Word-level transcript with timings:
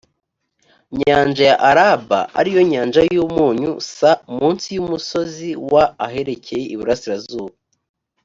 nyanja 0.99 1.43
ya 1.51 1.57
araba 1.69 2.19
ari 2.39 2.49
yo 2.55 2.61
nyanja 2.71 3.01
y 3.13 3.15
umunyu 3.25 3.71
s 3.95 3.97
munsi 4.37 4.65
y 4.75 4.79
umusozi 4.83 5.49
wa 5.71 5.83
aherekeye 6.05 6.65
iburasirazuba 6.73 7.55